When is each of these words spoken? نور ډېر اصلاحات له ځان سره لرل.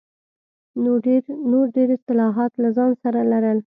نور 1.51 1.65
ډېر 1.75 1.87
اصلاحات 1.97 2.51
له 2.63 2.69
ځان 2.77 2.91
سره 3.03 3.19
لرل. 3.31 3.59